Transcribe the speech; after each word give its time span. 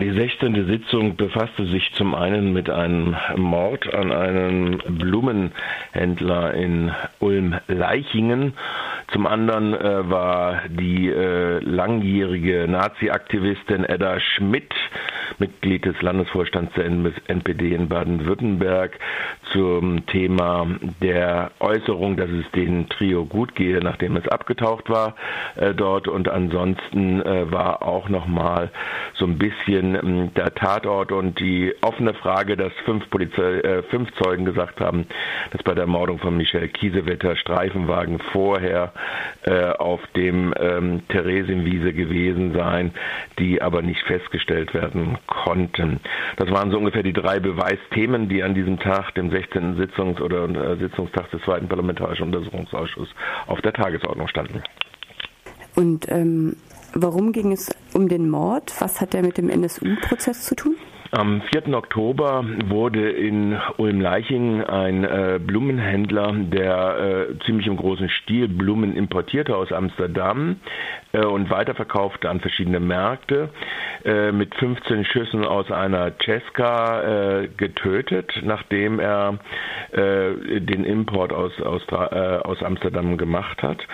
Die 0.00 0.12
16. 0.12 0.66
Sitzung 0.66 1.16
befasste 1.16 1.66
sich 1.66 1.92
zum 1.92 2.14
einen 2.14 2.54
mit 2.54 2.70
einem 2.70 3.16
Mord 3.36 3.92
an 3.92 4.12
einem 4.12 4.78
Blumenhändler 4.88 6.54
in 6.54 6.90
Ulm-Leichingen. 7.18 8.54
Zum 9.12 9.26
anderen 9.26 9.74
äh, 9.74 10.08
war 10.08 10.62
die 10.70 11.10
äh, 11.10 11.58
langjährige 11.58 12.66
Nazi-Aktivistin 12.66 13.84
Edda 13.84 14.20
Schmidt 14.20 14.72
Mitglied 15.38 15.84
des 15.84 16.00
Landesvorstands 16.02 16.72
der 16.74 16.84
NPD 16.84 17.74
in 17.74 17.88
Baden-Württemberg, 17.88 18.98
zum 19.52 20.06
Thema 20.06 20.66
der 21.02 21.50
Äußerung, 21.60 22.16
dass 22.16 22.30
es 22.30 22.50
den 22.52 22.88
Trio 22.88 23.24
gut 23.24 23.54
gehe, 23.54 23.80
nachdem 23.80 24.16
es 24.16 24.28
abgetaucht 24.28 24.88
war 24.88 25.14
äh, 25.56 25.74
dort. 25.74 26.08
Und 26.08 26.28
ansonsten 26.28 27.20
äh, 27.22 27.50
war 27.50 27.82
auch 27.82 28.08
nochmal 28.08 28.70
so 29.14 29.24
ein 29.26 29.38
bisschen 29.38 29.94
äh, 29.94 30.28
der 30.36 30.54
Tatort 30.54 31.12
und 31.12 31.38
die 31.40 31.74
offene 31.82 32.14
Frage, 32.14 32.56
dass 32.56 32.72
fünf, 32.84 33.08
Polizei, 33.10 33.60
äh, 33.60 33.82
fünf 33.84 34.12
Zeugen 34.14 34.44
gesagt 34.44 34.80
haben, 34.80 35.06
dass 35.50 35.62
bei 35.62 35.74
der 35.74 35.86
Mordung 35.86 36.18
von 36.18 36.36
Michel 36.36 36.68
Kiesewetter 36.68 37.36
Streifenwagen 37.36 38.18
vorher 38.32 38.92
äh, 39.42 39.70
auf 39.70 40.00
dem 40.16 40.54
ähm, 40.58 41.02
Theresienwiese 41.08 41.92
gewesen 41.92 42.52
seien, 42.54 42.92
die 43.38 43.62
aber 43.62 43.82
nicht 43.82 44.02
festgestellt 44.02 44.74
werden 44.74 45.18
konnten. 45.26 46.00
Das 46.36 46.50
waren 46.50 46.70
so 46.70 46.78
ungefähr 46.78 47.02
die 47.02 47.12
drei 47.12 47.40
Beweisthemen, 47.40 48.28
die 48.28 48.42
an 48.42 48.54
diesem 48.54 48.78
Tag, 48.78 49.14
dem 49.14 49.30
16. 49.30 49.39
Sitzungs- 49.48 50.20
oder 50.20 50.44
äh, 50.48 50.76
Sitzungstag 50.76 51.30
des 51.30 51.42
zweiten 51.42 51.68
Parlamentarischen 51.68 52.26
Untersuchungsausschusses 52.26 53.14
auf 53.46 53.60
der 53.60 53.72
Tagesordnung 53.72 54.28
standen. 54.28 54.62
Und 55.76 56.10
ähm, 56.10 56.56
warum 56.94 57.32
ging 57.32 57.52
es 57.52 57.74
um 57.94 58.08
den 58.08 58.28
Mord? 58.28 58.72
Was 58.80 59.00
hat 59.00 59.12
der 59.12 59.22
mit 59.22 59.38
dem 59.38 59.48
NSU-Prozess 59.48 60.44
zu 60.44 60.54
tun? 60.56 60.76
Am 61.12 61.42
4. 61.52 61.74
Oktober 61.74 62.44
wurde 62.66 63.10
in 63.10 63.58
Ulm-Leiching 63.78 64.62
ein 64.62 65.02
äh, 65.02 65.40
Blumenhändler, 65.44 66.32
der 66.32 67.30
äh, 67.30 67.44
ziemlich 67.44 67.66
im 67.66 67.76
großen 67.76 68.08
Stil 68.08 68.46
Blumen 68.46 68.94
importierte 68.94 69.56
aus 69.56 69.72
Amsterdam 69.72 70.60
und 71.12 71.50
weiterverkaufte 71.50 72.28
an 72.28 72.40
verschiedene 72.40 72.80
Märkte, 72.80 73.50
äh, 74.04 74.32
mit 74.32 74.54
15 74.54 75.04
Schüssen 75.04 75.44
aus 75.44 75.70
einer 75.70 76.12
Cesca 76.22 77.40
äh, 77.42 77.48
getötet, 77.48 78.32
nachdem 78.42 79.00
er 79.00 79.38
äh, 79.92 80.60
den 80.60 80.84
Import 80.84 81.32
aus, 81.32 81.52
aus, 81.60 81.86
aus 81.88 82.62
Amsterdam 82.62 83.16
gemacht 83.16 83.62
hat. 83.62 83.86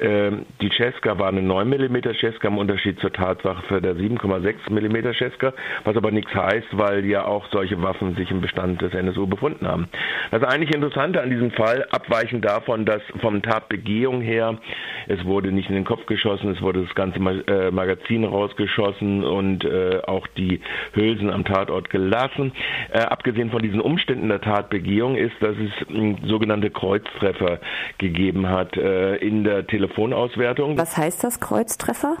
die 0.00 0.70
Cesca 0.70 1.18
war 1.18 1.28
eine 1.28 1.42
9 1.42 1.68
mm 1.68 1.96
Cesca 2.18 2.48
im 2.48 2.58
Unterschied 2.58 2.98
zur 3.00 3.12
Tatsache 3.12 3.80
der 3.80 3.94
7,6 3.94 4.70
mm 4.70 5.12
Cesca, 5.14 5.52
was 5.84 5.96
aber 5.96 6.10
nichts 6.10 6.34
heißt, 6.34 6.68
weil 6.72 7.04
ja 7.04 7.24
auch 7.24 7.46
solche 7.50 7.80
Waffen 7.82 8.14
sich 8.16 8.30
im 8.30 8.40
Bestand 8.40 8.82
des 8.82 8.92
NSU 8.92 9.26
befunden 9.26 9.66
haben. 9.66 9.88
Das 10.30 10.42
eigentlich 10.42 10.74
Interessante 10.74 11.22
an 11.22 11.30
diesem 11.30 11.50
Fall, 11.52 11.86
abweichend 11.90 12.44
davon, 12.44 12.84
dass 12.84 13.02
vom 13.20 13.42
Tatbegehung 13.42 14.20
her, 14.20 14.58
es 15.06 15.24
wurde 15.24 15.52
nicht 15.52 15.68
in 15.68 15.74
den 15.74 15.84
Kopf 15.84 16.06
geschossen, 16.06 16.55
es 16.56 16.62
wurde 16.62 16.82
das 16.82 16.94
ganze 16.94 17.18
äh, 17.18 17.70
Magazin 17.70 18.24
rausgeschossen 18.24 19.24
und 19.24 19.64
äh, 19.64 20.00
auch 20.06 20.26
die 20.36 20.60
Hülsen 20.92 21.30
am 21.30 21.44
Tatort 21.44 21.90
gelassen. 21.90 22.52
Äh, 22.92 23.00
abgesehen 23.00 23.50
von 23.50 23.62
diesen 23.62 23.80
Umständen 23.80 24.28
der 24.28 24.40
Tatbegehung 24.40 25.16
ist, 25.16 25.34
dass 25.40 25.56
es 25.56 25.94
äh, 25.94 26.16
sogenannte 26.26 26.70
Kreuztreffer 26.70 27.60
gegeben 27.98 28.48
hat 28.48 28.76
äh, 28.76 29.16
in 29.16 29.44
der 29.44 29.66
Telefonauswertung. 29.66 30.78
Was 30.78 30.96
heißt 30.96 31.24
das, 31.24 31.40
Kreuztreffer? 31.40 32.16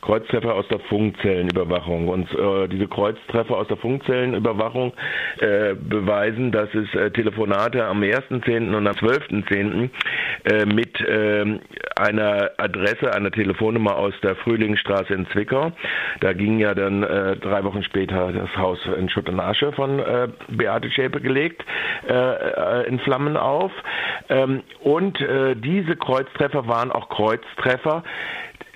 Kreuztreffer 0.00 0.54
aus 0.54 0.66
der 0.68 0.80
Funkzellenüberwachung. 0.80 2.08
Und 2.08 2.28
diese 2.72 2.88
Kreuztreffer 2.88 3.56
aus 3.56 3.68
der 3.68 3.76
Funkzellenüberwachung 3.76 4.92
beweisen, 5.38 6.50
dass 6.50 6.68
es 6.74 7.12
Telefonate 7.12 7.84
am 7.84 8.02
1.10. 8.02 8.74
und 8.74 8.86
am 8.86 8.94
12.10. 8.96 9.90
Äh, 10.44 10.66
mit 10.66 11.00
äh, 11.00 11.60
einer 12.02 12.50
Adresse, 12.56 13.14
einer 13.14 13.30
Telefonnummer 13.30 13.96
aus 13.96 14.14
der 14.22 14.36
Frühlingsstraße 14.36 15.14
in 15.14 15.26
Zwickau. 15.28 15.72
Da 16.20 16.32
ging 16.32 16.58
ja 16.58 16.74
dann 16.74 17.02
äh, 17.02 17.36
drei 17.36 17.64
Wochen 17.64 17.82
später 17.82 18.32
das 18.32 18.54
Haus 18.56 18.78
in 18.98 19.08
Schutt 19.08 19.28
und 19.28 19.40
Asche 19.40 19.72
von 19.72 19.98
äh, 19.98 20.28
Beate 20.48 20.90
Schäpe 20.90 21.20
gelegt, 21.20 21.64
äh, 22.08 22.12
äh, 22.12 22.88
in 22.88 22.98
Flammen 23.00 23.36
auf. 23.36 23.72
Ähm, 24.28 24.62
und 24.80 25.20
äh, 25.20 25.54
diese 25.56 25.96
Kreuztreffer 25.96 26.66
waren 26.66 26.90
auch 26.90 27.08
Kreuztreffer, 27.08 28.02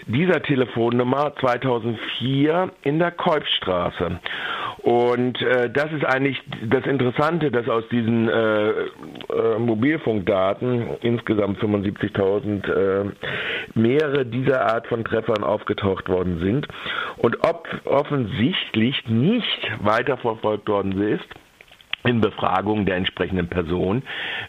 dieser 0.07 0.41
Telefonnummer 0.43 1.35
2004 1.41 2.71
in 2.83 2.99
der 2.99 3.11
Kolbstraße. 3.11 4.21
Und 4.87 5.43
äh, 5.43 5.69
das 5.69 5.91
ist 5.91 6.05
eigentlich 6.05 6.41
das 6.71 6.87
Interessante, 6.87 7.51
dass 7.51 7.69
aus 7.69 7.83
diesen 7.89 8.29
äh, 8.29 8.71
äh, 8.71 9.59
Mobilfunkdaten 9.59 10.91
insgesamt 11.01 11.59
75.000 11.59 12.71
äh, 12.71 13.11
mehrere 13.75 14.25
dieser 14.25 14.65
Art 14.65 14.87
von 14.87 15.03
Treffern 15.03 15.43
aufgetaucht 15.43 16.09
worden 16.09 16.39
sind. 16.39 16.69
Und 17.17 17.39
ob 17.43 17.67
offensichtlich 17.85 19.05
nicht 19.09 19.73
weiterverfolgt 19.81 20.69
worden 20.69 21.03
ist 21.03 21.27
in 22.07 22.21
Befragung 22.21 22.87
der 22.87 22.97
entsprechenden 22.97 23.49
Person, 23.49 24.03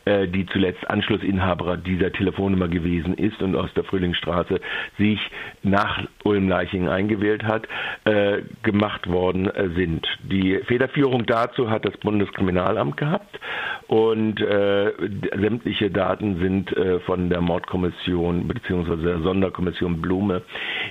äh, 0.05 0.27
die 0.27 0.45
zuletzt 0.47 0.89
Anschlussinhaber 0.89 1.77
dieser 1.77 2.11
Telefonnummer 2.11 2.67
gewesen 2.67 3.13
ist 3.15 3.41
und 3.41 3.55
aus 3.55 3.73
der 3.75 3.83
Frühlingsstraße 3.83 4.59
sich 4.97 5.19
nach 5.63 6.03
Ulm-Leichingen 6.23 6.89
eingewählt 6.89 7.43
hat, 7.43 7.67
äh, 8.05 8.41
gemacht 8.63 9.07
worden 9.07 9.49
äh, 9.49 9.69
sind. 9.75 10.07
Die 10.23 10.59
Federführung 10.65 11.25
dazu 11.25 11.69
hat 11.69 11.85
das 11.85 11.97
Bundeskriminalamt 11.97 12.97
gehabt 12.97 13.39
und 13.87 14.41
äh, 14.41 14.91
sämtliche 15.39 15.89
Daten 15.89 16.39
sind 16.39 16.75
äh, 16.75 16.99
von 17.01 17.29
der 17.29 17.41
Mordkommission 17.41 18.47
bzw. 18.47 18.97
der 18.97 19.19
Sonderkommission 19.21 20.01
Blume 20.01 20.41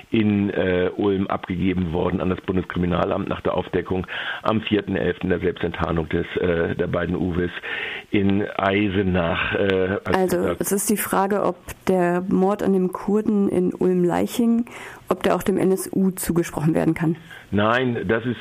in 0.09 0.49
äh, 0.49 0.89
Ulm 0.95 1.27
abgegeben 1.27 1.93
worden 1.93 2.21
an 2.21 2.29
das 2.29 2.41
Bundeskriminalamt 2.41 3.29
nach 3.29 3.41
der 3.41 3.53
Aufdeckung 3.53 4.07
am 4.41 4.59
4.11. 4.59 5.27
der 5.29 5.39
Selbstenttarnung 5.39 6.09
des, 6.09 6.25
äh, 6.37 6.75
der 6.75 6.87
beiden 6.87 7.15
Uwes 7.15 7.51
in 8.09 8.47
Eisenach. 8.57 9.53
Äh, 9.53 9.99
also 10.05 10.55
es 10.59 10.71
ist 10.71 10.89
die 10.89 10.97
Frage, 10.97 11.43
ob 11.43 11.57
der 11.87 12.23
Mord 12.27 12.63
an 12.63 12.73
dem 12.73 12.91
Kurden 12.91 13.47
in 13.49 13.73
Ulm-Leiching, 13.73 14.65
ob 15.09 15.21
der 15.23 15.35
auch 15.35 15.43
dem 15.43 15.57
NSU 15.57 16.11
zugesprochen 16.11 16.73
werden 16.73 16.93
kann. 16.93 17.15
Nein, 17.49 18.05
das 18.07 18.25
ist, 18.25 18.37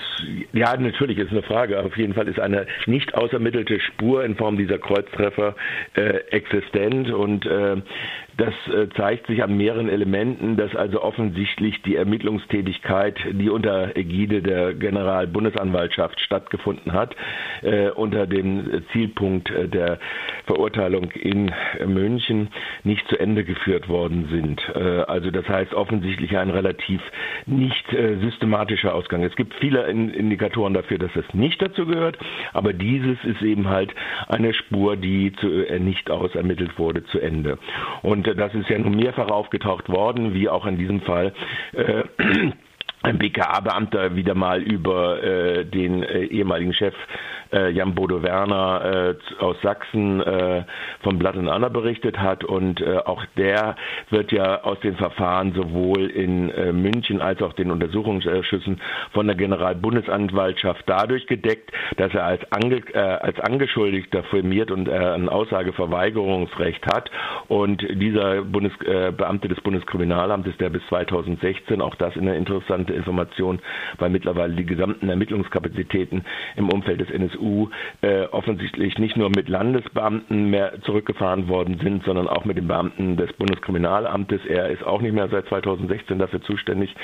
ja, 0.53 0.77
natürlich 0.77 1.19
ist 1.19 1.31
eine 1.31 1.43
Frage. 1.43 1.81
Auf 1.81 1.97
jeden 1.97 2.15
Fall 2.15 2.27
ist 2.27 2.41
eine 2.41 2.67
nicht 2.87 3.15
ausermittelte 3.15 3.79
Spur 3.79 4.25
in 4.25 4.35
Form 4.35 4.46
dieser 4.55 4.79
Kreuztreffer 4.79 5.57
äh, 5.95 6.19
existent. 6.31 7.11
Und 7.11 7.47
äh, 7.47 7.77
das 8.37 8.55
äh, 8.69 8.89
zeigt 8.97 9.27
sich 9.29 9.43
an 9.43 9.57
mehreren 9.57 9.89
Elementen, 9.89 10.57
dass 10.57 10.75
also 10.77 11.03
offensichtlich 11.03 11.81
die 11.83 11.97
Ermittlungstätigkeit, 11.97 13.19
die 13.33 13.49
unter 13.49 13.97
Ägide 13.97 14.43
der 14.43 14.75
Generalbundesanwaltschaft 14.75 16.21
stattgefunden 16.21 16.93
hat, 16.93 17.17
äh, 17.63 17.89
unter 17.91 18.27
dem 18.27 18.83
Zielpunkt 18.93 19.51
äh, 19.51 19.69
der 19.69 19.99
Verurteilung 20.45 21.11
in 21.13 21.51
München 21.87 22.49
nicht 22.85 23.09
zu 23.09 23.19
Ende 23.19 23.45
geführt 23.45 23.89
worden 23.89 24.29
sind. 24.31 24.63
Also 25.09 25.31
das 25.31 25.49
heißt 25.49 25.75
offensichtlich 25.75 26.37
ein 26.37 26.51
relativ 26.51 27.01
nicht 27.47 27.85
systematischer 28.23 28.95
Ausgang. 28.95 29.25
Es 29.25 29.35
gibt 29.35 29.55
viele 29.55 29.87
Indikatoren 29.87 30.73
dafür, 30.75 30.99
dass 30.99 31.11
es 31.17 31.25
nicht 31.35 31.61
dazu 31.61 31.87
gehört, 31.87 32.17
aber 32.53 32.73
dieses 32.73 33.17
ist 33.25 33.43
eben 33.43 33.69
halt 33.69 33.93
eine 34.29 34.55
Spur, 34.55 34.97
die 34.97 35.33
nicht 35.81 36.11
ausermittelt 36.11 36.79
wurde 36.79 37.05
zu 37.07 37.19
Ende. 37.19 37.59
Und 38.03 38.26
das 38.35 38.55
ist 38.55 38.69
ja 38.69 38.79
nun 38.79 38.97
mehrfach 38.97 39.29
aufgetaucht 39.29 39.89
worden, 39.89 40.35
wie 40.35 40.49
auch 40.49 40.67
in 40.67 40.77
diesem 40.77 41.01
Fall. 41.03 41.33
Äh, 41.73 42.05
ein 43.03 43.19
BKA-Beamter 43.19 44.17
wieder 44.17 44.35
mal 44.35 44.63
über 44.63 45.23
äh, 45.23 45.65
den 45.65 46.03
äh, 46.03 46.25
ehemaligen 46.25 46.73
Chef 46.73 46.95
äh, 47.53 47.71
Jan 47.71 47.95
Bodo 47.95 48.23
Werner 48.23 49.15
äh, 49.41 49.43
aus 49.43 49.57
Sachsen 49.63 50.21
äh, 50.21 50.65
vom 51.03 51.19
Blatt 51.19 51.37
Anna 51.37 51.69
berichtet 51.69 52.19
hat. 52.19 52.45
Und 52.45 52.81
äh, 52.81 52.99
auch 52.99 53.25
der 53.37 53.77
wird 54.11 54.33
ja 54.33 54.63
aus 54.63 54.81
den 54.81 54.97
Verfahren 54.97 55.53
sowohl 55.53 56.07
in 56.11 56.51
äh, 56.51 56.73
München 56.73 57.21
als 57.21 57.43
auch 57.43 57.53
den 57.53 57.71
Untersuchungsausschüssen 57.71 58.81
von 59.13 59.27
der 59.27 59.37
Generalbundesanwaltschaft 59.37 60.85
dadurch 60.87 61.27
gedeckt, 61.27 61.71
dass 61.97 62.15
er 62.15 62.25
als, 62.25 62.41
Ange 62.53 62.83
äh, 62.93 62.99
als 62.99 63.39
Angeschuldigter 63.41 64.23
firmiert 64.25 64.71
und 64.71 64.89
äh, 64.89 64.93
ein 64.93 65.29
Aussageverweigerungsrecht 65.29 66.87
hat. 66.87 67.11
Und 67.49 67.83
dieser 67.83 68.43
Bundes, 68.43 68.73
äh, 68.85 69.13
Beamte 69.13 69.49
des 69.49 69.61
Bundeskriminalamtes, 69.61 70.57
der 70.59 70.71
bis 70.71 70.83
2016, 70.89 71.81
auch 71.81 71.95
das 71.95 72.17
eine 72.17 72.37
interessante 72.37 72.93
Informationen, 72.93 73.61
weil 73.99 74.11
mittlerweile 74.11 74.55
die 74.55 74.67
gesamten 74.67 75.09
Ermittlungskapazitäten 75.09 76.25
im 76.57 76.69
Umfeld 76.71 77.01
des 77.01 77.11
NSU 77.11 77.46
äh, 78.03 78.25
offensichtlich 78.27 78.99
nicht 78.99 79.17
nur 79.17 79.31
mit 79.31 79.49
Landesbeamten 79.49 80.51
mehr 80.51 80.81
zurückgefahren 80.83 81.49
worden 81.49 81.79
sind, 81.83 82.05
sondern 82.05 82.29
auch 82.29 82.45
mit 82.45 82.57
den 82.57 82.69
Beamten 82.69 83.17
des 83.17 83.33
Bundeskriminalamtes. 83.35 84.45
Er 84.47 84.69
ist 84.71 84.85
auch 84.85 85.01
nicht 85.01 85.15
mehr 85.15 85.29
seit 85.29 85.47
2016 85.49 86.19
dafür 86.19 86.43
zuständig. 86.43 86.95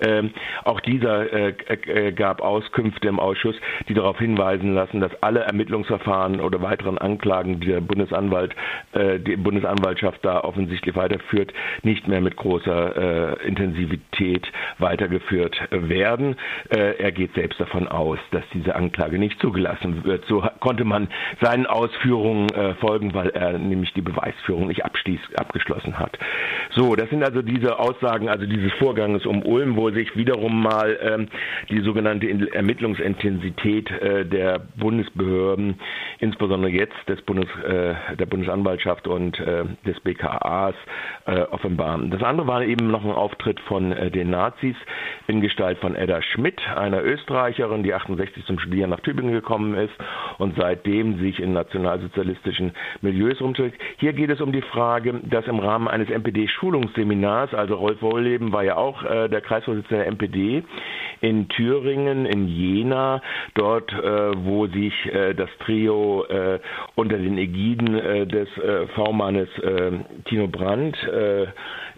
Ähm, 0.00 0.30
auch 0.64 0.80
dieser 0.80 1.32
äh, 1.32 1.54
äh, 1.70 2.12
gab 2.12 2.40
Auskünfte 2.42 3.08
im 3.08 3.20
Ausschuss, 3.20 3.56
die 3.88 3.94
darauf 3.94 4.18
hinweisen 4.18 4.74
lassen, 4.74 5.00
dass 5.00 5.12
alle 5.22 5.40
Ermittlungsverfahren 5.40 6.40
oder 6.40 6.62
weiteren 6.62 6.98
Anklagen, 6.98 7.60
die 7.60 7.68
der 7.68 7.80
Bundesanwalt, 7.80 8.54
äh, 8.92 9.18
die 9.18 9.36
Bundesanwaltschaft 9.36 10.24
da 10.24 10.40
offensichtlich 10.40 10.96
weiterführt, 10.96 11.52
nicht 11.82 12.08
mehr 12.08 12.20
mit 12.20 12.36
großer 12.36 13.36
äh, 13.40 13.46
Intensivität 13.46 14.46
weitergeführt 14.78 15.56
werden. 15.70 16.36
Äh, 16.68 16.96
er 16.98 17.12
geht 17.12 17.34
selbst 17.34 17.60
davon 17.60 17.88
aus, 17.88 18.18
dass 18.30 18.44
diese 18.52 18.74
Anklage 18.74 19.18
nicht 19.18 19.40
zugelassen 19.40 19.79
wird. 20.04 20.24
So 20.26 20.44
konnte 20.60 20.84
man 20.84 21.08
seinen 21.40 21.66
Ausführungen 21.66 22.48
äh, 22.50 22.74
folgen, 22.74 23.14
weil 23.14 23.30
er 23.30 23.58
nämlich 23.58 23.92
die 23.94 24.02
Beweisführung 24.02 24.66
nicht 24.68 24.84
abgeschlossen 24.84 25.98
hat. 25.98 26.18
So, 26.72 26.94
das 26.94 27.10
sind 27.10 27.24
also 27.24 27.42
diese 27.42 27.78
Aussagen, 27.78 28.28
also 28.28 28.46
dieses 28.46 28.72
Vorganges 28.74 29.26
um 29.26 29.44
Ulm, 29.44 29.76
wo 29.76 29.90
sich 29.90 30.16
wiederum 30.16 30.62
mal 30.62 30.98
ähm, 31.02 31.28
die 31.68 31.80
sogenannte 31.80 32.28
Ermittlungsintensität 32.52 33.90
äh, 33.90 34.24
der 34.24 34.60
Bundesbehörden, 34.76 35.80
insbesondere 36.20 36.70
jetzt 36.70 36.94
des 37.08 37.20
Bundes, 37.22 37.48
äh, 37.64 37.94
der 38.16 38.26
Bundesanwaltschaft 38.26 39.08
und 39.08 39.38
äh, 39.40 39.64
des 39.84 39.98
BKAs, 40.00 40.74
äh, 41.26 41.40
offenbaren. 41.42 42.10
Das 42.10 42.22
andere 42.22 42.46
war 42.46 42.62
eben 42.62 42.90
noch 42.90 43.04
ein 43.04 43.10
Auftritt 43.10 43.58
von 43.60 43.92
äh, 43.92 44.10
den 44.10 44.30
Nazis 44.30 44.76
in 45.26 45.40
Gestalt 45.40 45.78
von 45.78 45.96
Edda 45.96 46.22
Schmidt, 46.22 46.60
einer 46.76 47.02
Österreicherin, 47.02 47.82
die 47.82 47.94
68 47.94 48.44
zum 48.46 48.60
Studieren 48.60 48.90
nach 48.90 49.00
Tübingen 49.00 49.32
gekommen 49.32 49.74
ist 49.74 49.94
und 50.38 50.54
seitdem 50.56 51.18
sich 51.18 51.40
in 51.40 51.52
nationalsozialistischen 51.52 52.72
Milieus 53.00 53.40
rumträgt. 53.40 53.80
Hier 53.98 54.12
geht 54.12 54.30
es 54.30 54.40
um 54.40 54.52
die 54.52 54.62
Frage, 54.62 55.20
dass 55.24 55.46
im 55.46 55.58
Rahmen 55.58 55.88
eines 55.88 56.10
NPD-Schulungsseminars, 56.60 57.54
also 57.54 57.74
Rolf 57.74 58.02
Wohlleben 58.02 58.52
war 58.52 58.62
ja 58.62 58.76
auch 58.76 59.02
äh, 59.02 59.28
der 59.28 59.40
Kreisvorsitzende 59.40 60.04
der 60.04 60.06
NPD, 60.06 60.64
in 61.20 61.48
Thüringen, 61.48 62.26
in 62.26 62.48
Jena, 62.48 63.22
dort, 63.54 63.92
äh, 63.92 64.32
wo 64.44 64.66
sich 64.66 64.94
äh, 65.06 65.34
das 65.34 65.50
Trio 65.64 66.24
äh, 66.24 66.60
unter 66.94 67.18
den 67.18 67.38
Ägiden 67.38 67.94
äh, 67.94 68.26
des 68.26 68.48
äh, 68.58 68.86
V-Mannes 68.88 69.48
äh, 69.58 69.92
Tino 70.26 70.48
Brandt 70.48 70.96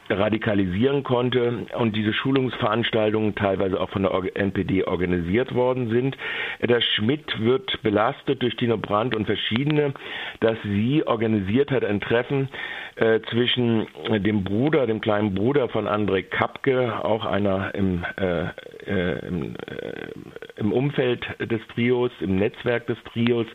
radikalisieren 0.09 1.03
konnte 1.03 1.67
und 1.77 1.97
diese 1.97 2.13
Schulungsveranstaltungen 2.13 3.35
teilweise 3.35 3.81
auch 3.81 3.91
von 3.91 4.03
der 4.03 4.37
NPD 4.37 4.85
organisiert 4.85 5.55
worden 5.55 5.91
sind. 5.91 6.17
Edda 6.59 6.81
Schmidt 6.81 7.41
wird 7.41 7.83
belastet 7.83 8.43
durch 8.43 8.57
Tino 8.57 8.77
Brandt 8.77 9.15
und 9.15 9.27
verschiedene, 9.27 9.95
dass 10.41 10.57
sie 10.65 11.07
organisiert 11.07 11.71
hat 11.71 11.85
ein 11.85 12.01
Treffen 12.01 12.49
äh, 12.97 13.21
zwischen 13.31 13.87
dem 14.11 14.45
Bruder, 14.45 14.87
dem 14.87 15.01
kleinen 15.01 15.35
Bruder 15.35 15.69
von 15.69 15.87
André 15.87 16.23
Kapke, 16.23 17.05
auch 17.05 17.25
einer 17.25 17.75
im, 17.75 18.05
äh, 18.17 18.45
äh, 18.87 19.27
im, 19.27 19.55
äh, 19.55 20.61
im, 20.61 20.73
Umfeld 20.73 21.25
des 21.41 21.61
Trios, 21.75 22.11
im 22.21 22.37
Netzwerk 22.37 22.87
des 22.87 22.99
Trios, 23.13 23.47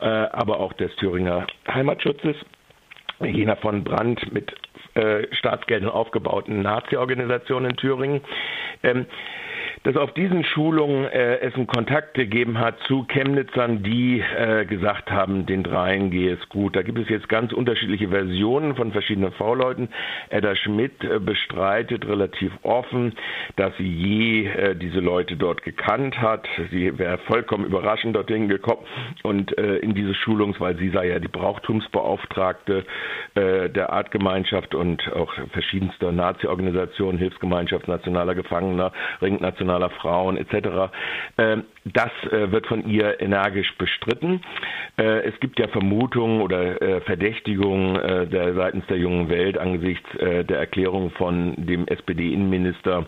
äh, 0.00 0.04
aber 0.04 0.60
auch 0.60 0.72
des 0.74 0.94
Thüringer 0.96 1.46
Heimatschutzes. 1.68 2.36
Jener 3.20 3.56
von 3.56 3.82
Brandt 3.82 4.30
mit 4.32 4.52
Staatsgeldern 5.32 5.90
aufgebauten 5.90 6.62
Nazi-Organisation 6.62 7.64
in 7.64 7.76
Thüringen. 7.76 8.20
Ähm, 8.82 9.06
dass 9.86 9.96
auf 9.96 10.12
diesen 10.14 10.42
Schulungen 10.42 11.04
äh, 11.04 11.38
es 11.38 11.54
einen 11.54 11.68
Kontakt 11.68 12.14
gegeben 12.14 12.58
hat 12.58 12.76
zu 12.88 13.04
Chemnitzern, 13.04 13.84
die 13.84 14.20
äh, 14.20 14.64
gesagt 14.64 15.12
haben, 15.12 15.46
den 15.46 15.62
dreien 15.62 16.10
gehe 16.10 16.32
es 16.32 16.48
gut. 16.48 16.74
Da 16.74 16.82
gibt 16.82 16.98
es 16.98 17.08
jetzt 17.08 17.28
ganz 17.28 17.52
unterschiedliche 17.52 18.08
Versionen 18.08 18.74
von 18.74 18.90
verschiedenen 18.90 19.30
V-Leuten. 19.30 19.88
Edda 20.28 20.56
Schmidt 20.56 21.04
äh, 21.04 21.20
bestreitet 21.20 22.04
relativ 22.04 22.50
offen, 22.64 23.12
dass 23.54 23.76
sie 23.76 23.86
je 23.86 24.46
äh, 24.48 24.74
diese 24.74 24.98
Leute 24.98 25.36
dort 25.36 25.62
gekannt 25.62 26.20
hat. 26.20 26.48
Sie 26.72 26.98
wäre 26.98 27.18
vollkommen 27.18 27.64
überraschend 27.64 28.16
dorthin 28.16 28.48
gekommen 28.48 28.84
und 29.22 29.56
äh, 29.56 29.76
in 29.76 29.94
diese 29.94 30.14
Schulungs, 30.14 30.58
weil 30.58 30.76
sie 30.78 30.90
sei 30.90 31.10
ja 31.10 31.20
die 31.20 31.28
Brauchtumsbeauftragte 31.28 32.84
äh, 33.36 33.70
der 33.70 33.92
Artgemeinschaft 33.92 34.74
und 34.74 35.12
auch 35.12 35.32
verschiedenster 35.52 36.10
Nazi-Organisationen, 36.10 37.18
Hilfsgemeinschaft 37.18 37.86
nationaler 37.86 38.34
Gefangener, 38.34 38.90
Ring 39.22 39.40
nationaler 39.40 39.75
internationaler 39.76 39.90
Frauen 39.90 40.36
etc. 40.36 40.92
Ähm, 41.38 41.64
das 41.84 42.10
äh, 42.32 42.50
wird 42.50 42.66
von 42.66 42.88
ihr 42.88 43.20
energisch 43.20 43.76
bestritten. 43.78 44.40
Äh, 44.98 45.28
es 45.28 45.38
gibt 45.40 45.58
ja 45.58 45.68
Vermutungen 45.68 46.40
oder 46.40 46.80
äh, 46.82 47.00
Verdächtigungen 47.02 47.96
seitens 48.56 48.86
der 48.86 48.98
jungen 48.98 49.28
Welt 49.28 49.58
angesichts 49.58 50.08
der 50.18 50.58
Erklärung 50.58 51.10
von 51.10 51.54
dem 51.56 51.86
SPD-Innenminister 51.86 53.06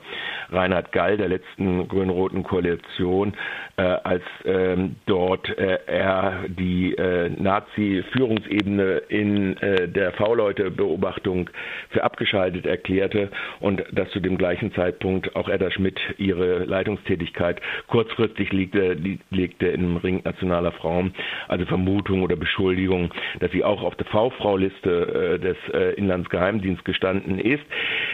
Reinhard 0.51 0.93
Gall 0.93 1.17
der 1.17 1.29
letzten 1.29 1.89
grün-roten 1.89 2.43
Koalition, 2.43 3.35
als 3.77 4.23
ähm, 4.45 4.97
dort 5.07 5.49
er 5.51 6.45
die 6.49 6.95
Nazi-Führungsebene 7.39 9.03
in 9.09 9.57
der 9.61 10.13
V-Leute-Beobachtung 10.13 11.51
für 11.91 12.05
abgeschaltet 12.05 12.67
erklärte 12.67 13.31
und 13.61 13.85
dass 13.93 14.11
zu 14.11 14.21
dem 14.21 14.39
gleichen 14.39 14.73
Zeitpunkt 14.75 15.35
auch 15.37 15.49
Edda 15.49 15.71
Schmidt 15.71 15.99
ihre 16.19 16.58
Leitungstätigkeit 16.65 17.61
kurzfristig 17.87 18.53
legte, 18.53 18.97
legte 19.31 19.67
im 19.67 19.97
Ring 19.97 20.23
nationaler 20.25 20.73
Frauen, 20.73 21.15
also 21.49 21.65
Vermutung 21.67 22.23
oder 22.23 22.37
Beschuldigung, 22.37 23.13
dass 23.41 23.51
sie 23.53 23.65
auch 23.65 23.83
auf 23.83 23.95
der 23.97 24.07
V-Frau-Liste 24.07 25.35
äh, 25.35 25.39
des 25.39 25.57
äh, 25.73 25.95
Inlandsgeheimdienstes 25.95 26.85
gestanden 26.85 27.39
ist. 27.39 27.65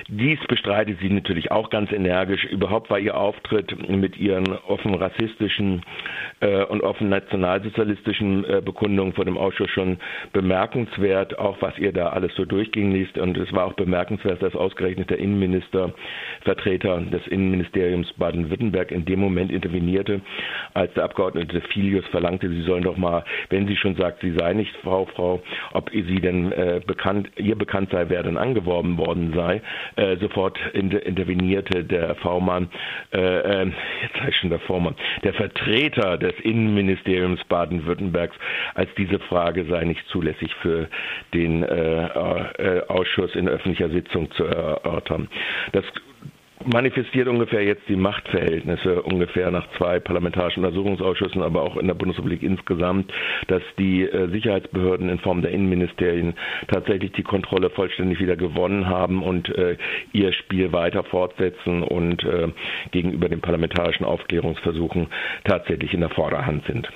Dies 0.08 0.38
bestreitet 0.48 0.98
sie 1.00 1.10
natürlich 1.10 1.50
auch 1.50 1.70
ganz 1.70 1.92
energisch. 1.92 2.44
Überhaupt 2.44 2.90
war 2.90 2.98
ihr 2.98 3.16
Auftritt 3.16 3.88
mit 3.88 4.18
ihren 4.18 4.46
offen 4.66 4.94
rassistischen 4.94 5.82
äh, 6.40 6.64
und 6.64 6.82
offen 6.82 7.08
nationalsozialistischen 7.08 8.44
äh, 8.44 8.62
Bekundungen 8.64 9.12
vor 9.12 9.24
dem 9.24 9.38
Ausschuss 9.38 9.70
schon 9.70 9.98
bemerkenswert, 10.32 11.38
auch 11.38 11.56
was 11.60 11.78
ihr 11.78 11.92
da 11.92 12.08
alles 12.08 12.34
so 12.34 12.44
durchging 12.44 12.92
liest. 12.92 13.18
Und 13.18 13.36
es 13.36 13.52
war 13.52 13.66
auch 13.66 13.74
bemerkenswert, 13.74 14.42
dass 14.42 14.54
ausgerechnet 14.54 15.10
der 15.10 15.18
Innenminister, 15.18 15.92
Vertreter 16.42 17.00
des 17.00 17.26
Innenministeriums 17.26 18.12
Baden-Württemberg 18.34 18.90
in 18.90 19.04
dem 19.04 19.20
Moment 19.20 19.52
intervenierte, 19.52 20.20
als 20.74 20.92
der 20.94 21.04
Abgeordnete 21.04 21.60
Filius 21.72 22.04
verlangte, 22.06 22.48
sie 22.48 22.62
sollen 22.62 22.82
doch 22.82 22.96
mal, 22.96 23.24
wenn 23.50 23.66
sie 23.66 23.76
schon 23.76 23.96
sagt, 23.96 24.20
sie 24.20 24.34
sei 24.36 24.52
nicht 24.54 24.74
Frau, 24.82 25.06
Frau, 25.06 25.42
ob 25.72 25.90
sie 25.90 26.20
denn 26.20 26.52
äh, 26.52 26.80
bekannt, 26.84 27.30
ihr 27.36 27.56
bekannt 27.56 27.90
sei, 27.90 28.06
wer 28.08 28.22
denn 28.22 28.36
angeworben 28.36 28.98
worden 28.98 29.32
sei, 29.34 29.62
äh, 29.96 30.16
sofort 30.16 30.58
inter 30.72 31.04
intervenierte 31.04 31.84
der 31.84 32.14
V-Mann, 32.16 32.68
äh, 33.12 33.18
äh 33.18 33.72
jetzt 34.02 34.28
ich 34.28 34.36
schon 34.36 34.50
der 34.50 34.60
V-Mann, 34.60 34.94
der 35.22 35.34
Vertreter 35.34 36.18
des 36.18 36.34
Innenministeriums 36.40 37.42
Baden-Württembergs, 37.44 38.36
als 38.74 38.90
diese 38.96 39.18
Frage 39.20 39.64
sei 39.66 39.84
nicht 39.84 40.04
zulässig 40.08 40.54
für 40.62 40.88
den 41.32 41.62
äh, 41.62 42.04
äh, 42.04 42.86
Ausschuss 42.88 43.34
in 43.34 43.48
öffentlicher 43.48 43.90
Sitzung 43.90 44.30
zu 44.32 44.44
erörtern. 44.44 45.28
Das 45.72 45.84
manifestiert 46.66 47.28
ungefähr 47.28 47.62
jetzt 47.64 47.88
die 47.88 47.96
Machtverhältnisse 47.96 49.02
ungefähr 49.02 49.50
nach 49.50 49.66
zwei 49.76 50.00
parlamentarischen 50.00 50.64
Untersuchungsausschüssen, 50.64 51.42
aber 51.42 51.62
auch 51.62 51.76
in 51.76 51.86
der 51.86 51.94
Bundesrepublik 51.94 52.42
insgesamt, 52.42 53.12
dass 53.48 53.62
die 53.78 54.02
äh, 54.02 54.28
Sicherheitsbehörden 54.30 55.08
in 55.08 55.18
Form 55.18 55.42
der 55.42 55.50
Innenministerien 55.52 56.34
tatsächlich 56.68 57.12
die 57.12 57.22
Kontrolle 57.22 57.70
vollständig 57.70 58.20
wieder 58.20 58.36
gewonnen 58.36 58.88
haben 58.88 59.22
und 59.22 59.48
äh, 59.56 59.76
ihr 60.12 60.32
Spiel 60.32 60.72
weiter 60.72 61.04
fortsetzen 61.04 61.82
und 61.82 62.22
äh, 62.24 62.48
gegenüber 62.90 63.28
den 63.28 63.40
parlamentarischen 63.40 64.04
Aufklärungsversuchen 64.06 65.08
tatsächlich 65.44 65.92
in 65.94 66.00
der 66.00 66.10
Vorderhand 66.10 66.64
sind. 66.66 66.88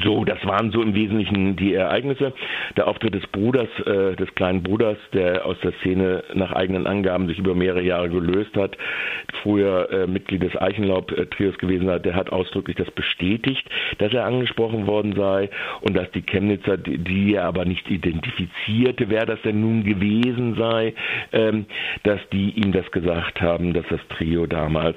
So, 0.00 0.24
das 0.24 0.44
waren 0.46 0.70
so 0.72 0.80
im 0.80 0.94
Wesentlichen 0.94 1.54
die 1.56 1.74
Ereignisse. 1.74 2.32
Der 2.76 2.88
Auftritt 2.88 3.14
des 3.14 3.26
Bruders, 3.26 3.68
äh, 3.84 4.16
des 4.16 4.34
kleinen 4.34 4.62
Bruders, 4.62 4.96
der 5.12 5.44
aus 5.44 5.58
der 5.62 5.72
Szene 5.80 6.24
nach 6.34 6.52
eigenen 6.52 6.86
Angaben 6.86 7.28
sich 7.28 7.38
über 7.38 7.54
mehrere 7.54 7.82
Jahre 7.82 8.08
gelöst 8.08 8.56
hat, 8.56 8.76
früher 9.42 9.90
äh, 9.90 10.06
Mitglied 10.06 10.42
des 10.42 10.56
Eichenlaub-Trios 10.56 11.58
gewesen 11.58 11.90
hat, 11.90 12.04
der 12.04 12.14
hat 12.14 12.30
ausdrücklich 12.30 12.76
das 12.76 12.90
bestätigt, 12.90 13.64
dass 13.98 14.12
er 14.12 14.24
angesprochen 14.24 14.86
worden 14.86 15.14
sei 15.16 15.50
und 15.80 15.96
dass 15.96 16.10
die 16.12 16.22
Chemnitzer, 16.22 16.76
die, 16.76 16.98
die 16.98 17.34
er 17.34 17.44
aber 17.44 17.64
nicht 17.64 17.90
identifizierte, 17.90 19.08
wer 19.08 19.26
das 19.26 19.40
denn 19.42 19.60
nun 19.60 19.84
gewesen 19.84 20.54
sei, 20.56 20.94
ähm, 21.32 21.66
dass 22.04 22.20
die 22.32 22.50
ihm 22.50 22.72
das 22.72 22.90
gesagt 22.90 23.40
haben, 23.40 23.72
dass 23.72 23.84
das 23.88 24.00
Trio 24.16 24.46
damals, 24.46 24.96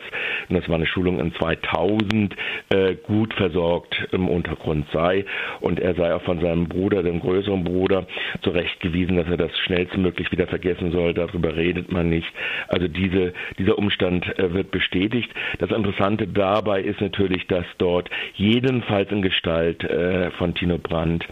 und 0.50 0.58
das 0.58 0.68
war 0.70 0.76
eine 0.76 0.86
Schulung 0.86 1.20
in 1.20 1.34
2000, 1.34 2.36
äh, 2.70 2.96
gut 2.96 3.34
versorgt 3.34 4.08
im 4.12 4.28
Untergrund 4.28 4.88
sei. 4.92 5.26
Und 5.62 5.80
er 5.80 5.96
sei 5.96 6.14
auch 6.14 6.22
von 6.24 6.40
seinem 6.40 6.68
Bruder, 6.68 7.04
dem 7.04 7.20
größeren 7.20 7.64
Bruder, 7.64 8.06
zurechtgewiesen, 8.42 9.18
dass 9.18 9.28
er 9.28 9.38
das 9.38 9.58
schnellstmöglich 9.60 10.32
wieder 10.32 10.48
vergessen 10.48 10.92
soll. 10.92 11.14
Darüber 11.14 11.56
redet 11.56 11.92
man 11.92 12.10
nicht. 12.10 12.28
Also 12.68 12.88
diese, 12.88 13.34
dieser 13.58 13.78
Umstand 13.78 14.35
wird 14.38 14.72
bestätigt. 14.72 15.32
Das 15.60 15.72
Interessante 15.72 16.28
dabei 16.28 16.82
ist 16.82 17.02
natürlich, 17.02 17.48
dass 17.48 17.66
dort 17.78 18.10
jedenfalls 18.36 19.12
in 19.12 19.22
Gestalt 19.22 19.84
äh, 19.84 20.32
von 20.32 20.54
Tino 20.54 20.78
Brandt 20.78 21.26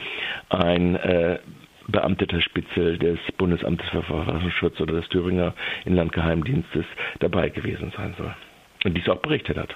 ein 0.50 0.96
äh, 0.96 1.40
beamteter 1.88 2.42
Spitzel 2.42 2.98
des 2.98 3.20
Bundesamtes 3.38 3.90
für 3.90 4.04
Verfassungsschutz 4.04 4.80
oder 4.80 4.94
des 4.96 5.10
Thüringer 5.10 5.54
Inlandgeheimdienstes 5.86 6.86
dabei 7.20 7.50
gewesen 7.50 7.92
sein 7.96 8.16
soll. 8.18 8.34
Und 8.86 8.96
dies 8.96 9.08
auch 9.10 9.20
berichtet 9.20 9.58
hat. 9.58 9.76